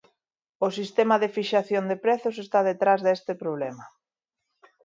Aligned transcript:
O 0.65 0.67
sistema 0.77 1.15
de 1.19 1.29
fixación 1.37 1.83
de 1.87 1.97
prezos 2.05 2.35
está 2.45 2.59
detrás 2.69 2.99
deste 3.05 3.33
problema. 3.43 3.85